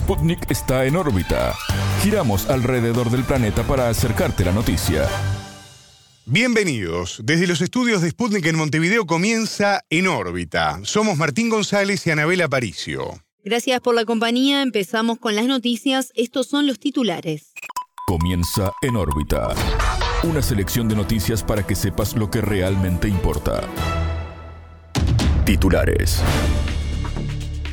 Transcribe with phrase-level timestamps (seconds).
[0.00, 1.54] Sputnik está en órbita.
[2.02, 5.06] Giramos alrededor del planeta para acercarte la noticia.
[6.24, 7.20] Bienvenidos.
[7.22, 10.80] Desde los estudios de Sputnik en Montevideo comienza En órbita.
[10.84, 13.22] Somos Martín González y Anabela Aparicio.
[13.44, 14.62] Gracias por la compañía.
[14.62, 16.12] Empezamos con las noticias.
[16.14, 17.52] Estos son los titulares.
[18.06, 19.54] Comienza En órbita.
[20.22, 23.60] Una selección de noticias para que sepas lo que realmente importa.
[25.44, 26.22] Titulares.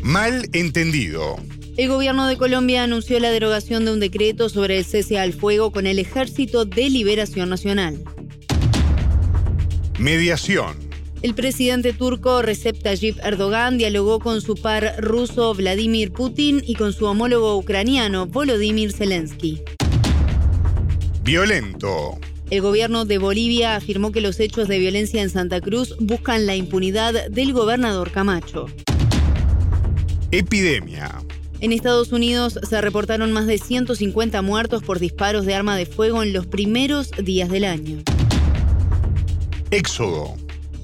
[0.03, 1.37] Mal entendido.
[1.77, 5.71] El gobierno de Colombia anunció la derogación de un decreto sobre el cese al fuego
[5.71, 8.03] con el Ejército de Liberación Nacional.
[9.99, 10.75] Mediación.
[11.21, 16.93] El presidente turco Recep Tayyip Erdogan dialogó con su par ruso Vladimir Putin y con
[16.93, 19.61] su homólogo ucraniano Volodymyr Zelensky.
[21.21, 22.17] Violento.
[22.49, 26.55] El gobierno de Bolivia afirmó que los hechos de violencia en Santa Cruz buscan la
[26.55, 28.65] impunidad del gobernador Camacho.
[30.31, 31.26] Epidemia.
[31.59, 36.21] En Estados Unidos se reportaron más de 150 muertos por disparos de arma de fuego
[36.21, 37.97] en los primeros días del año.
[39.71, 40.35] Éxodo.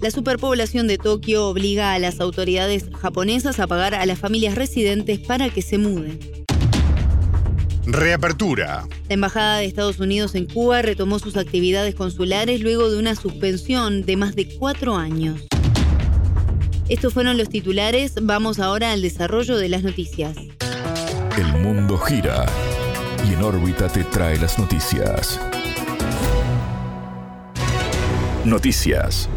[0.01, 5.19] La superpoblación de Tokio obliga a las autoridades japonesas a pagar a las familias residentes
[5.19, 6.19] para que se muden.
[7.85, 8.87] Reapertura.
[9.09, 14.05] La Embajada de Estados Unidos en Cuba retomó sus actividades consulares luego de una suspensión
[14.05, 15.39] de más de cuatro años.
[16.89, 20.35] Estos fueron los titulares, vamos ahora al desarrollo de las noticias.
[21.37, 22.45] El mundo gira
[23.27, 25.39] y en órbita te trae las noticias.
[28.45, 29.27] Noticias.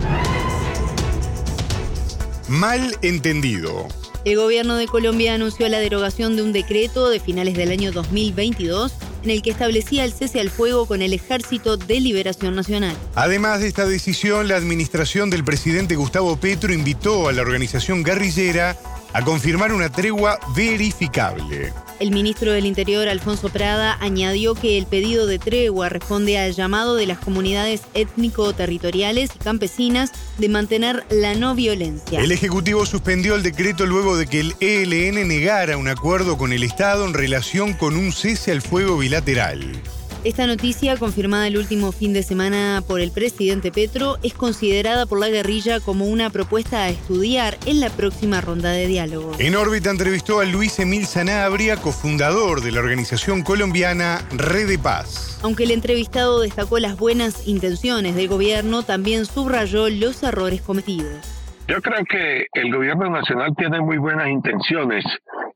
[2.49, 3.89] Mal entendido.
[4.27, 8.93] El gobierno de Colombia anunció la derogación de un decreto de finales del año 2022
[9.25, 12.95] en el que establecía el cese al fuego con el Ejército de Liberación Nacional.
[13.15, 18.77] Además de esta decisión, la administración del presidente Gustavo Petro invitó a la organización guerrillera
[19.15, 21.73] a confirmar una tregua verificable.
[21.99, 26.95] El ministro del Interior, Alfonso Prada, añadió que el pedido de tregua responde al llamado
[26.95, 32.21] de las comunidades étnico-territoriales y campesinas de mantener la no violencia.
[32.21, 36.63] El Ejecutivo suspendió el decreto luego de que el ELN negara un acuerdo con el
[36.63, 39.83] Estado en relación con un cese al fuego bilateral.
[40.27, 45.21] Esta noticia, confirmada el último fin de semana por el presidente Petro, es considerada por
[45.21, 49.31] la guerrilla como una propuesta a estudiar en la próxima ronda de diálogo.
[49.39, 55.39] En órbita entrevistó a Luis Emil Sanabria, cofundador de la organización colombiana Red de Paz.
[55.45, 61.37] Aunque el entrevistado destacó las buenas intenciones del gobierno, también subrayó los errores cometidos.
[61.69, 65.05] Yo creo que el gobierno nacional tiene muy buenas intenciones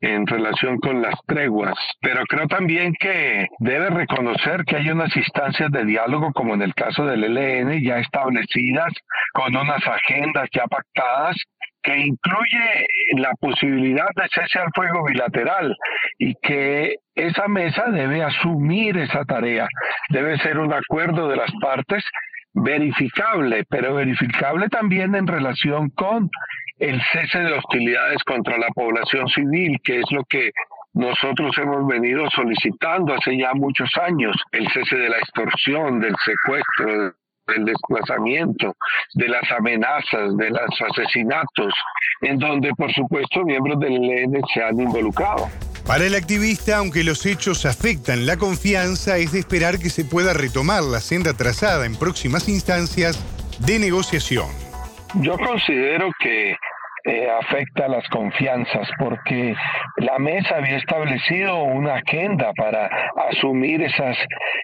[0.00, 5.70] en relación con las treguas, pero creo también que debe reconocer que hay unas instancias
[5.70, 8.92] de diálogo, como en el caso del ELN, ya establecidas,
[9.32, 11.36] con unas agendas ya pactadas
[11.82, 15.74] que incluye la posibilidad de cese al fuego bilateral
[16.18, 19.66] y que esa mesa debe asumir esa tarea.
[20.10, 22.04] Debe ser un acuerdo de las partes
[22.52, 26.30] verificable, pero verificable también en relación con
[26.80, 30.50] el cese de hostilidades contra la población civil, que es lo que
[30.94, 37.14] nosotros hemos venido solicitando hace ya muchos años, el cese de la extorsión, del secuestro,
[37.46, 38.74] del desplazamiento,
[39.14, 41.74] de las amenazas, de los asesinatos,
[42.22, 45.48] en donde por supuesto miembros del ELN se han involucrado.
[45.86, 50.32] Para el activista, aunque los hechos afectan la confianza, es de esperar que se pueda
[50.32, 53.18] retomar la senda trazada en próximas instancias
[53.58, 54.48] de negociación.
[55.14, 56.56] Yo considero que
[57.04, 59.54] eh, afecta las confianzas porque
[59.96, 62.90] la mesa había establecido una agenda para
[63.30, 64.16] asumir esas,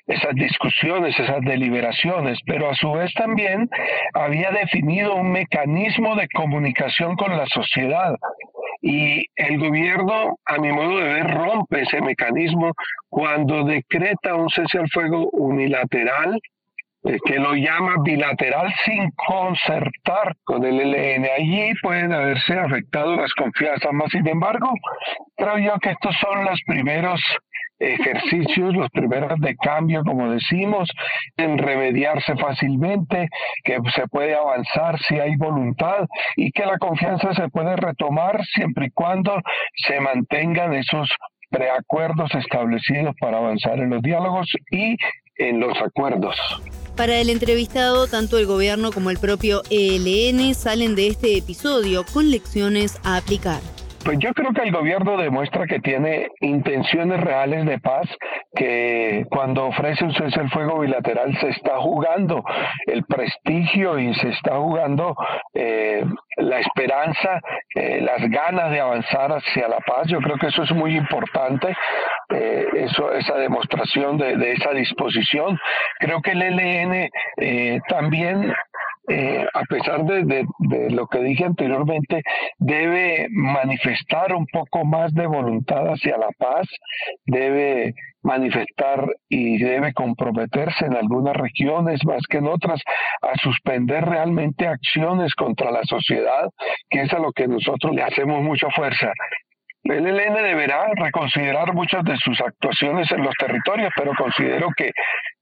[0.06, 3.68] esas discusiones, esas deliberaciones, pero a su vez también
[4.14, 8.16] había definido un mecanismo de comunicación con la sociedad.
[8.82, 12.72] Y el gobierno, a mi modo de ver, rompe ese mecanismo
[13.08, 16.38] cuando decreta un cese al fuego unilateral
[17.24, 21.26] que lo llama bilateral sin concertar con el ELN.
[21.36, 24.70] Allí pueden haberse afectado las confianzas, más sin embargo,
[25.36, 27.20] creo yo que estos son los primeros
[27.78, 30.90] ejercicios, los primeros de cambio, como decimos,
[31.36, 33.28] en remediarse fácilmente,
[33.62, 38.86] que se puede avanzar si hay voluntad y que la confianza se puede retomar siempre
[38.86, 39.40] y cuando
[39.74, 41.08] se mantengan esos
[41.50, 44.96] preacuerdos establecidos para avanzar en los diálogos y
[45.36, 46.36] en los acuerdos.
[46.96, 52.30] Para el entrevistado, tanto el gobierno como el propio ELN salen de este episodio con
[52.30, 53.60] lecciones a aplicar.
[54.06, 58.06] Pues yo creo que el gobierno demuestra que tiene intenciones reales de paz,
[58.54, 62.44] que cuando ofrece un cese el fuego bilateral se está jugando
[62.86, 65.16] el prestigio y se está jugando
[65.52, 66.04] eh,
[66.36, 67.40] la esperanza,
[67.74, 70.06] eh, las ganas de avanzar hacia la paz.
[70.06, 71.74] Yo creo que eso es muy importante,
[72.32, 75.58] eh, eso, esa demostración de, esa disposición.
[75.98, 77.10] Creo que el ELN
[77.88, 78.54] también
[79.08, 80.44] eh, a pesar de,
[80.90, 82.22] lo que dije anteriormente,
[82.58, 86.66] debe manifestar un poco más de voluntad hacia la paz,
[87.24, 92.80] debe manifestar y debe comprometerse en algunas regiones más que en otras
[93.22, 96.50] a suspender realmente acciones contra la sociedad,
[96.90, 99.12] que es a lo que nosotros le hacemos mucha fuerza.
[99.84, 104.90] El ELN deberá reconsiderar muchas de sus actuaciones en los territorios, pero considero que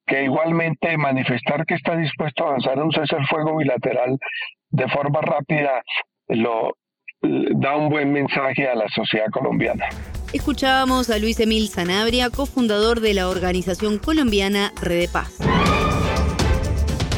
[0.06, 4.18] que igualmente manifestar que está dispuesto a avanzar en un cese el fuego bilateral
[4.70, 5.82] de forma rápida
[6.28, 6.76] lo
[7.22, 9.86] da un buen mensaje a la sociedad colombiana.
[10.32, 15.38] Escuchábamos a Luis Emil Sanabria, cofundador de la organización colombiana Rede Paz.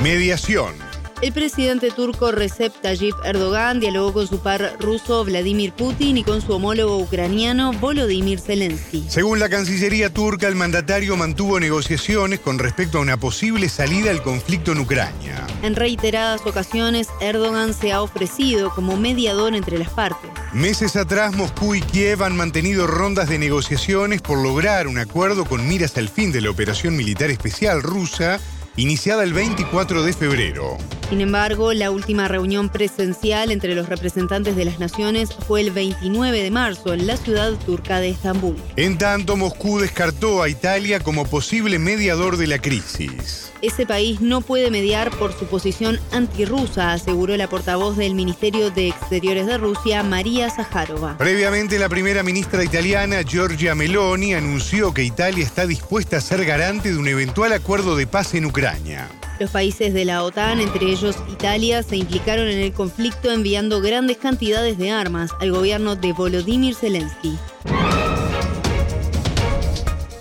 [0.02, 0.85] Mediación.
[1.22, 6.42] El presidente turco Recep Tayyip Erdogan dialogó con su par ruso Vladimir Putin y con
[6.42, 9.06] su homólogo ucraniano Volodymyr Zelensky.
[9.08, 14.22] Según la Cancillería turca, el mandatario mantuvo negociaciones con respecto a una posible salida al
[14.22, 15.46] conflicto en Ucrania.
[15.62, 20.30] En reiteradas ocasiones, Erdogan se ha ofrecido como mediador entre las partes.
[20.52, 25.66] Meses atrás, Moscú y Kiev han mantenido rondas de negociaciones por lograr un acuerdo con
[25.66, 28.38] miras al fin de la operación militar especial rusa
[28.76, 30.76] iniciada el 24 de febrero.
[31.08, 36.42] Sin embargo, la última reunión presencial entre los representantes de las naciones fue el 29
[36.42, 38.56] de marzo en la ciudad turca de Estambul.
[38.76, 43.52] En tanto, Moscú descartó a Italia como posible mediador de la crisis.
[43.66, 48.86] Ese país no puede mediar por su posición antirrusa, aseguró la portavoz del Ministerio de
[48.86, 51.18] Exteriores de Rusia, María Zaharova.
[51.18, 56.92] Previamente, la primera ministra italiana, Giorgia Meloni, anunció que Italia está dispuesta a ser garante
[56.92, 59.08] de un eventual acuerdo de paz en Ucrania.
[59.40, 64.18] Los países de la OTAN, entre ellos Italia, se implicaron en el conflicto enviando grandes
[64.18, 67.36] cantidades de armas al gobierno de Volodymyr Zelensky.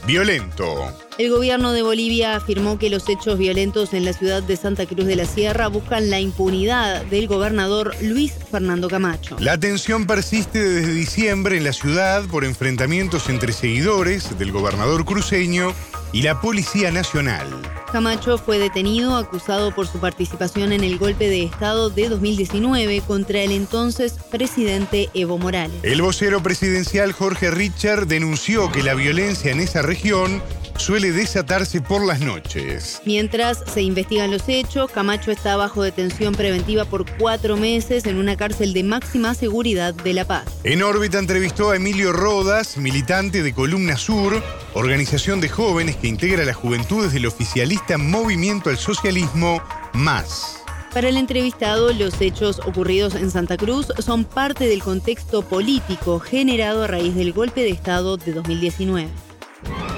[0.05, 0.93] Violento.
[1.17, 5.07] El gobierno de Bolivia afirmó que los hechos violentos en la ciudad de Santa Cruz
[5.07, 9.35] de la Sierra buscan la impunidad del gobernador Luis Fernando Camacho.
[9.39, 15.73] La tensión persiste desde diciembre en la ciudad por enfrentamientos entre seguidores del gobernador cruceño
[16.13, 17.47] y la Policía Nacional.
[17.95, 23.39] Camacho fue detenido acusado por su participación en el golpe de Estado de 2019 contra
[23.39, 25.77] el entonces presidente Evo Morales.
[25.81, 30.43] El vocero presidencial Jorge Richard denunció que la violencia en esa región
[30.77, 33.01] suele desatarse por las noches.
[33.05, 38.35] Mientras se investigan los hechos, Camacho está bajo detención preventiva por cuatro meses en una
[38.35, 40.45] cárcel de máxima seguridad de La Paz.
[40.63, 44.41] En órbita entrevistó a Emilio Rodas, militante de Columna Sur,
[44.73, 49.61] organización de jóvenes que integra las juventudes del oficialista Movimiento al Socialismo,
[49.93, 50.61] MAS.
[50.95, 56.83] Para el entrevistado, los hechos ocurridos en Santa Cruz son parte del contexto político generado
[56.83, 59.09] a raíz del golpe de Estado de 2019.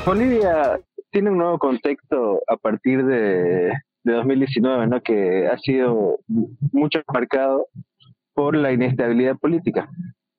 [0.07, 0.79] Bolivia
[1.11, 3.73] tiene un nuevo contexto a partir de,
[4.05, 5.01] 2019, ¿no?
[5.01, 6.19] que ha sido
[6.71, 7.67] mucho marcado
[8.33, 9.89] por la inestabilidad política.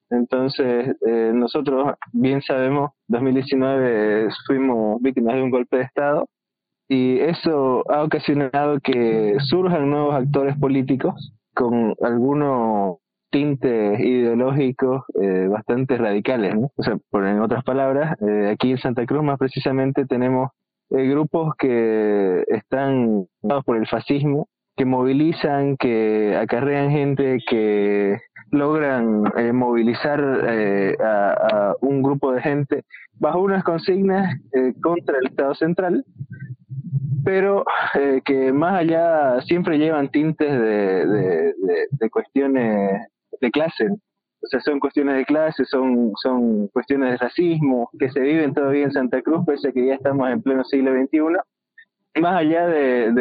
[0.09, 6.27] Entonces, eh, nosotros bien sabemos, 2019 fuimos víctimas de un golpe de Estado
[6.89, 13.01] y eso ha ocasionado que surjan nuevos actores políticos con algunos
[13.31, 16.57] tintes ideológicos eh, bastante radicales.
[16.77, 20.51] O sea, por, en otras palabras, eh, aquí en Santa Cruz más precisamente tenemos
[20.91, 23.27] eh, grupos que están
[23.65, 28.19] por el fascismo, que movilizan, que acarrean gente, que
[28.51, 30.21] logran movilizar
[31.01, 34.37] a, a, un grupo de gente bajo unas consignas
[34.81, 36.05] contra el Estado central,
[37.25, 37.65] pero
[38.25, 41.55] que más allá siempre llevan tintes de,
[41.91, 43.03] de cuestiones
[43.41, 43.89] de clase.
[44.41, 48.85] O sea, son cuestiones de clase, son, son cuestiones de racismo que se viven todavía
[48.85, 52.21] en Santa Cruz, pese a que ya estamos en pleno siglo XXI.
[52.21, 53.13] Más allá de,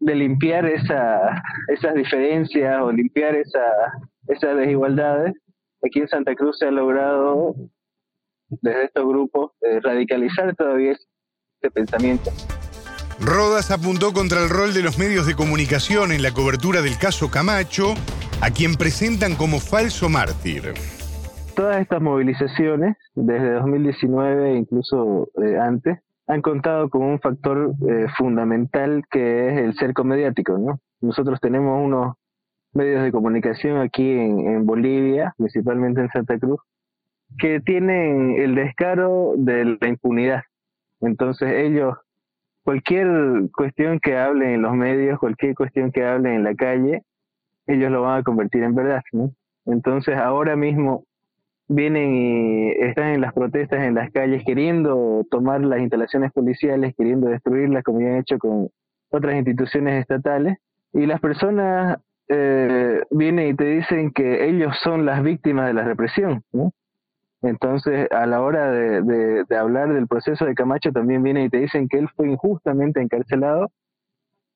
[0.00, 3.60] de, limpiar esa, esas diferencias o limpiar esa,
[4.26, 5.34] esas desigualdades,
[5.84, 7.54] aquí en Santa Cruz se ha logrado,
[8.48, 12.30] desde estos grupos, eh, radicalizar todavía ese pensamiento.
[13.20, 17.30] Rodas apuntó contra el rol de los medios de comunicación en la cobertura del caso
[17.30, 17.94] Camacho
[18.40, 20.74] a quien presentan como falso mártir.
[21.56, 28.06] Todas estas movilizaciones, desde 2019 e incluso eh, antes, han contado con un factor eh,
[28.16, 30.56] fundamental que es el cerco mediático.
[30.56, 30.78] ¿no?
[31.00, 32.14] Nosotros tenemos unos
[32.74, 36.60] medios de comunicación aquí en, Bolivia, principalmente en Santa Cruz,
[37.38, 40.42] que tienen el descaro de la impunidad.
[41.00, 41.96] Entonces ellos,
[42.62, 43.08] cualquier
[43.56, 47.02] cuestión que hablen en los medios, cualquier cuestión que hablen en la calle,
[47.68, 49.02] ellos lo van a convertir en verdad.
[49.12, 49.30] ¿no?
[49.66, 51.04] Entonces ahora mismo
[51.68, 57.28] vienen y están en las protestas en las calles queriendo tomar las instalaciones policiales, queriendo
[57.28, 58.68] destruirlas como ya han hecho con
[59.10, 60.56] otras instituciones estatales.
[60.94, 61.98] Y las personas
[62.28, 66.42] eh, vienen y te dicen que ellos son las víctimas de la represión.
[67.42, 71.88] Entonces, a la hora de, hablar del proceso de Camacho, también vienen y te dicen
[71.88, 73.70] que él fue injustamente encarcelado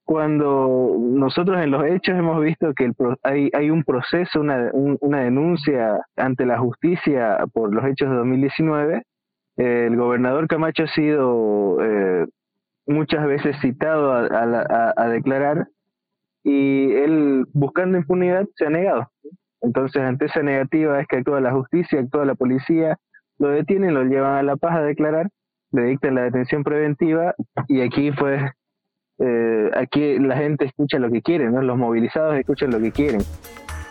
[0.04, 6.04] cuando nosotros en los hechos hemos visto que el hay, hay un proceso, una, denuncia
[6.16, 9.02] ante la justicia por los hechos de 2019,
[9.56, 12.26] el gobernador Camacho ha sido eh,
[12.87, 15.68] muchas veces citado a, a, declarar
[16.42, 19.09] y él buscando impunidad se ha negado.
[19.61, 22.99] Entonces ante esa negativa es que actúa la justicia, actúa la policía,
[23.38, 25.28] lo detienen, lo llevan a La Paz a declarar,
[25.71, 27.35] le dictan la detención preventiva
[27.68, 28.50] y aquí fue
[29.25, 31.62] eh, aquí la gente escucha lo que quiere, ¿no?
[31.62, 33.23] los movilizados escuchan lo que quieren.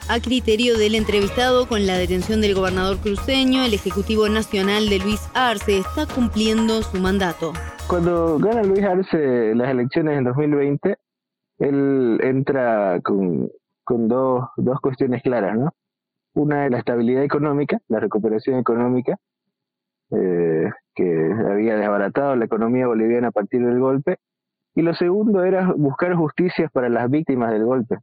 [0.09, 5.21] A criterio del entrevistado, con la detención del gobernador cruceño, el Ejecutivo Nacional de Luis
[5.33, 7.53] Arce está cumpliendo su mandato.
[7.88, 10.97] Cuando gana Luis Arce las elecciones en 2020,
[11.59, 13.50] él entra con,
[13.88, 15.73] dos, dos cuestiones claras, ¿no?
[16.33, 19.17] Una es la estabilidad económica, la recuperación económica,
[20.11, 24.17] eh, que había desbaratado la economía boliviana a partir del golpe,
[24.75, 27.97] y lo segundo era buscar justicia para las víctimas del golpe.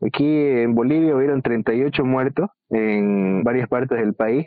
[0.00, 4.46] Aquí en Bolivia hubieron 38 muertos en varias partes del país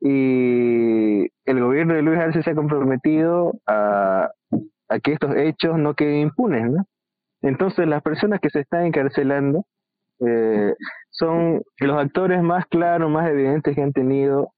[0.00, 4.30] y el gobierno de Luis Arce se ha comprometido a,
[5.02, 6.70] que estos hechos no queden impunes.
[6.70, 6.84] ¿no?
[7.42, 9.64] Entonces las personas que se están encarcelando
[10.20, 10.74] eh,
[11.10, 14.50] son los actores más claros, más evidentes que han tenido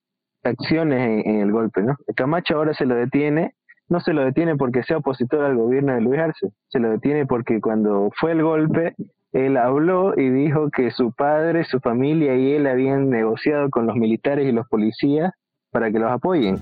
[0.42, 1.82] acciones en, en el golpe.
[1.82, 1.96] ¿no?
[2.16, 3.54] Camacho ahora se lo detiene
[3.88, 7.26] no se lo detiene porque sea opositor al gobierno de Luis Arce, se lo detiene
[7.26, 8.94] porque cuando fue el golpe,
[9.32, 13.96] él habló y dijo que su padre, su familia y él habían negociado con los
[13.96, 15.32] militares y los policías
[15.70, 16.58] para que los apoyen.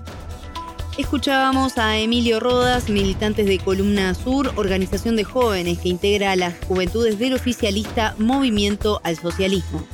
[0.97, 6.53] Escuchábamos a Emilio Rodas, militantes de Columna Sur, organización de jóvenes que integra a las
[6.65, 9.85] juventudes del oficialista Movimiento al Socialismo.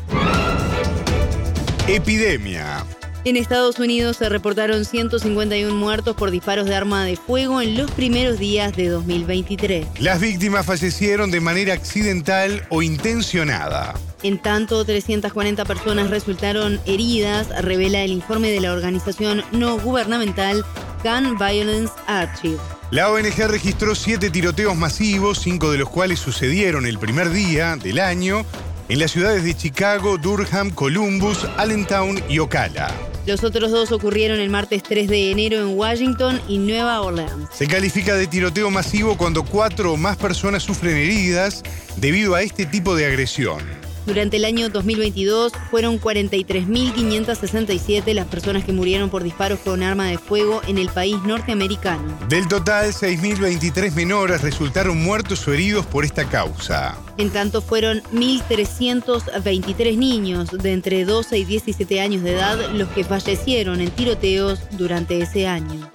[1.88, 2.84] Epidemia.
[3.24, 7.92] En Estados Unidos se reportaron 151 muertos por disparos de arma de fuego en los
[7.92, 9.86] primeros días de 2023.
[10.00, 13.94] Las víctimas fallecieron de manera accidental o intencionada.
[14.24, 20.66] En tanto, 340 personas resultaron heridas, revela el informe de la organización no gubernamental
[21.04, 22.58] Gun Violence Archive.
[22.90, 28.00] La ONG registró siete tiroteos masivos, cinco de los cuales sucedieron el primer día del
[28.00, 28.46] año
[28.90, 33.11] en las ciudades de Chicago, Durham, Columbus, Allentown y Ocala.
[33.26, 37.50] Los otros dos ocurrieron el martes 3 de enero en Washington y Nueva Orleans.
[37.54, 41.62] Se califica de tiroteo masivo cuando cuatro o más personas sufren heridas
[41.98, 43.81] debido a este tipo de agresión.
[44.06, 50.18] Durante el año 2022 fueron 43.567 las personas que murieron por disparos con arma de
[50.18, 52.18] fuego en el país norteamericano.
[52.28, 56.98] Del total, 6.023 menores resultaron muertos o heridos por esta causa.
[57.18, 63.04] En tanto, fueron 1.323 niños de entre 12 y 17 años de edad los que
[63.04, 65.92] fallecieron en tiroteos durante ese año.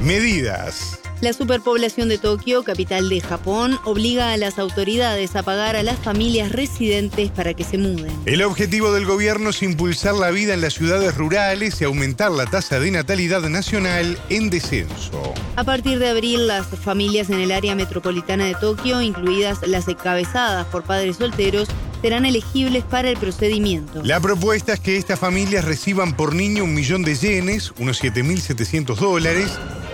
[0.00, 1.00] Medidas.
[1.20, 5.98] La superpoblación de Tokio, capital de Japón, obliga a las autoridades a pagar a las
[5.98, 8.12] familias residentes para que se muden.
[8.26, 12.46] El objetivo del gobierno es impulsar la vida en las ciudades rurales y aumentar la
[12.46, 15.34] tasa de natalidad nacional en descenso.
[15.56, 20.66] A partir de abril, las familias en el área metropolitana de Tokio, incluidas las encabezadas
[20.66, 21.68] por padres solteros,
[22.02, 24.02] serán elegibles para el procedimiento.
[24.02, 28.96] La propuesta es que estas familias reciban por niño un millón de yenes, unos 7.700
[28.96, 29.50] dólares,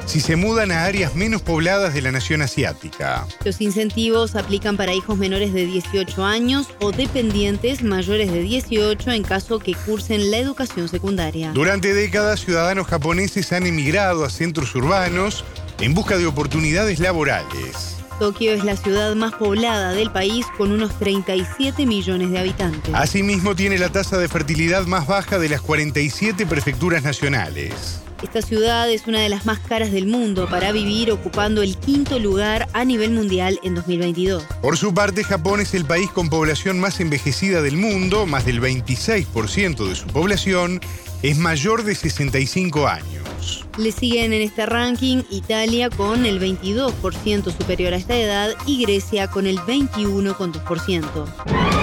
[0.06, 3.26] si se mudan a áreas menos pobladas de la nación asiática.
[3.44, 9.22] Los incentivos aplican para hijos menores de 18 años o dependientes mayores de 18 en
[9.22, 11.52] caso que cursen la educación secundaria.
[11.52, 15.44] Durante décadas, ciudadanos japoneses han emigrado a centros urbanos
[15.80, 17.96] en busca de oportunidades laborales.
[18.18, 22.94] Tokio es la ciudad más poblada del país con unos 37 millones de habitantes.
[22.94, 28.02] Asimismo tiene la tasa de fertilidad más baja de las 47 prefecturas nacionales.
[28.22, 32.18] Esta ciudad es una de las más caras del mundo para vivir, ocupando el quinto
[32.18, 34.44] lugar a nivel mundial en 2022.
[34.60, 38.60] Por su parte, Japón es el país con población más envejecida del mundo, más del
[38.60, 40.80] 26% de su población
[41.22, 43.66] es mayor de 65 años.
[43.78, 49.28] Le siguen en este ranking Italia con el 22% superior a esta edad y Grecia
[49.28, 51.79] con el 21,2%.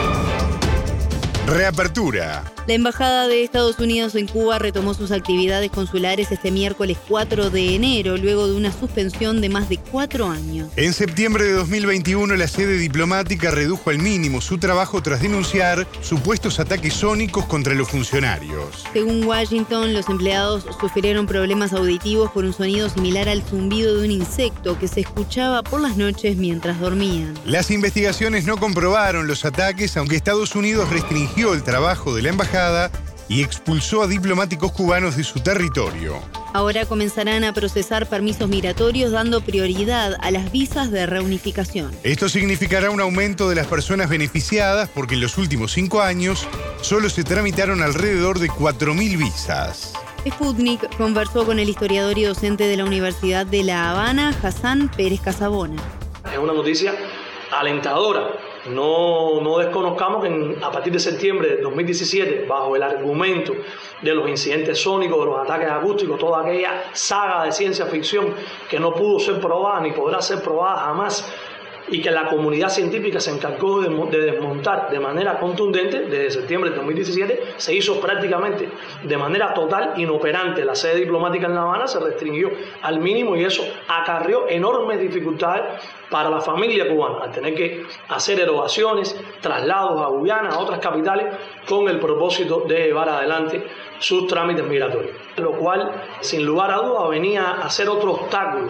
[1.48, 2.44] Reapertura.
[2.68, 7.76] La Embajada de Estados Unidos en Cuba retomó sus actividades consulares este miércoles 4 de
[7.76, 10.68] enero, luego de una suspensión de más de cuatro años.
[10.76, 16.60] En septiembre de 2021, la sede diplomática redujo al mínimo su trabajo tras denunciar supuestos
[16.60, 18.84] ataques sónicos contra los funcionarios.
[18.92, 24.12] Según Washington, los empleados sufrieron problemas auditivos por un sonido similar al zumbido de un
[24.12, 27.34] insecto que se escuchaba por las noches mientras dormían.
[27.46, 32.90] Las investigaciones no comprobaron los ataques, aunque Estados Unidos restringió el trabajo de la embajada
[33.30, 36.20] y expulsó a diplomáticos cubanos de su territorio.
[36.54, 41.92] Ahora comenzarán a procesar permisos migratorios dando prioridad a las visas de reunificación.
[42.04, 46.48] Esto significará un aumento de las personas beneficiadas porque en los últimos cinco años
[46.82, 49.94] solo se tramitaron alrededor de 4.000 visas.
[50.28, 55.22] Sputnik conversó con el historiador y docente de la Universidad de La Habana, Hassan Pérez
[55.22, 55.82] Casabona.
[56.32, 56.96] Es una noticia
[57.52, 58.34] alentadora.
[58.70, 63.54] No, no desconozcamos que a partir de septiembre de 2017, bajo el argumento
[64.02, 68.34] de los incidentes sónicos, de los ataques acústicos, toda aquella saga de ciencia ficción
[68.70, 71.32] que no pudo ser probada ni podrá ser probada jamás,
[71.90, 76.76] y que la comunidad científica se encargó de, desmontar de manera contundente desde septiembre de
[76.78, 78.70] 2017, se hizo prácticamente
[79.04, 80.66] de manera total, inoperante.
[80.66, 82.52] La sede diplomática en La Habana se restringió
[82.82, 88.40] al mínimo y eso acarrió enormes dificultades para la familia cubana, al tener que hacer
[88.40, 91.28] erogaciones, traslados a Guyana, a otras capitales,
[91.68, 93.64] con el propósito de llevar adelante
[94.00, 95.16] sus trámites migratorios.
[95.38, 95.92] Lo cual,
[96.22, 98.70] sin lugar a dudas, venía a ser otro obstáculo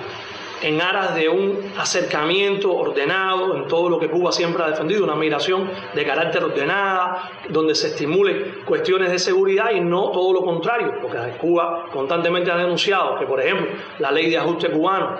[0.62, 5.16] en aras de un acercamiento ordenado en todo lo que Cuba siempre ha defendido, una
[5.16, 10.94] migración de carácter ordenada, donde se estimulen cuestiones de seguridad y no todo lo contrario,
[11.02, 13.68] porque Cuba constantemente ha denunciado que, por ejemplo,
[14.00, 15.18] la ley de ajuste cubano,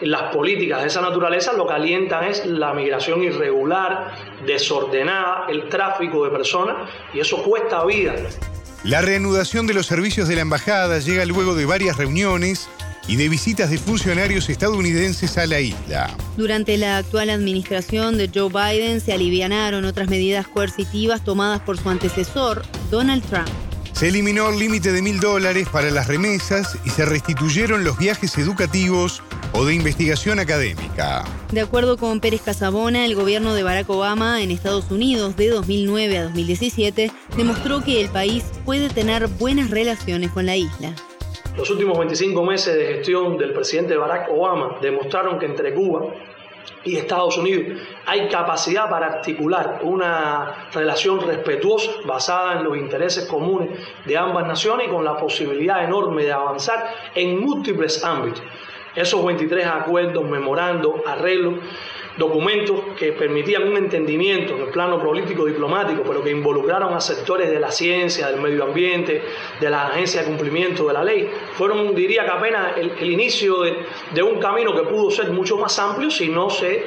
[0.00, 4.12] las políticas de esa naturaleza lo que alientan es la migración irregular,
[4.46, 8.14] desordenada, el tráfico de personas, y eso cuesta vida.
[8.82, 12.70] La reanudación de los servicios de la embajada llega luego de varias reuniones
[13.06, 16.16] y de visitas de funcionarios estadounidenses a la isla.
[16.36, 21.88] Durante la actual administración de Joe Biden se alivianaron otras medidas coercitivas tomadas por su
[21.88, 23.48] antecesor, Donald Trump.
[23.92, 28.38] Se eliminó el límite de mil dólares para las remesas y se restituyeron los viajes
[28.38, 31.24] educativos o de investigación académica.
[31.52, 36.16] De acuerdo con Pérez Casabona, el gobierno de Barack Obama en Estados Unidos de 2009
[36.16, 40.94] a 2017 demostró que el país puede tener buenas relaciones con la isla.
[41.60, 46.06] Los últimos 25 meses de gestión del presidente Barack Obama demostraron que entre Cuba
[46.84, 53.78] y Estados Unidos hay capacidad para articular una relación respetuosa basada en los intereses comunes
[54.06, 58.42] de ambas naciones y con la posibilidad enorme de avanzar en múltiples ámbitos.
[58.94, 61.56] Esos 23 acuerdos, memorandos, arreglos
[62.16, 67.50] documentos que permitían un entendimiento en el plano político diplomático, pero que involucraron a sectores
[67.50, 69.22] de la ciencia, del medio ambiente,
[69.60, 73.76] de la agencia de cumplimiento de la ley, fueron, diría que apenas el, inicio de,
[74.14, 76.84] de un camino que pudo ser mucho más amplio si no se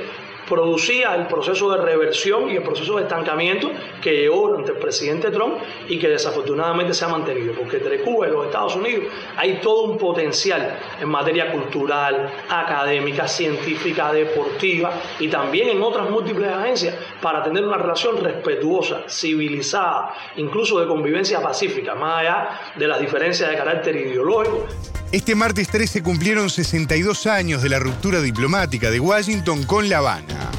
[0.47, 5.31] producía el proceso de reversión y el proceso de estancamiento que llegó ante el presidente
[5.31, 5.55] Trump
[5.87, 9.05] y que desafortunadamente se ha mantenido, porque entre Cuba y los Estados Unidos
[9.37, 16.49] hay todo un potencial en materia cultural, académica, científica, deportiva y también en otras múltiples
[16.51, 22.99] agencias para tener una relación respetuosa, civilizada, incluso de convivencia pacífica, más allá de las
[22.99, 24.67] diferencias de carácter ideológico.
[25.13, 30.49] Este martes 13 cumplieron 62 años de la ruptura diplomática de Washington con La Habana.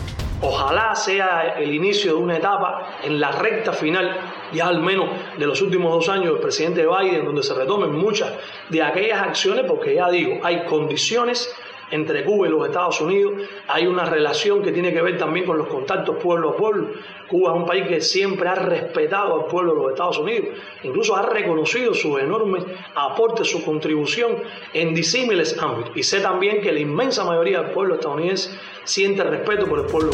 [0.42, 4.16] Ojalá sea el inicio de una etapa en la recta final,
[4.52, 8.32] ya al menos de los últimos dos años del presidente Biden, donde se retomen muchas
[8.68, 11.52] de aquellas acciones, porque ya digo, hay condiciones
[11.90, 13.34] entre Cuba y los Estados Unidos,
[13.68, 16.88] hay una relación que tiene que ver también con los contactos pueblo a pueblo.
[17.28, 21.16] Cuba es un país que siempre ha respetado al pueblo de los Estados Unidos, incluso
[21.16, 24.36] ha reconocido sus enormes aportes, su contribución
[24.72, 25.96] en disímiles ámbitos.
[25.96, 28.50] Y sé también que la inmensa mayoría del pueblo estadounidense
[28.84, 30.12] siente respeto por el pueblo.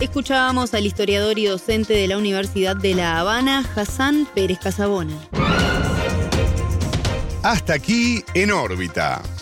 [0.00, 5.14] Escuchábamos al historiador y docente de la Universidad de La Habana, Hassan Pérez Casabona.
[7.42, 9.22] Hasta aquí en órbita.